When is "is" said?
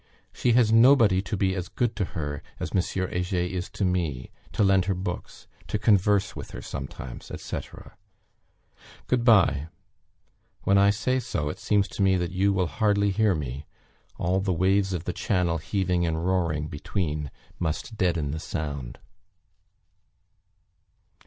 3.45-3.69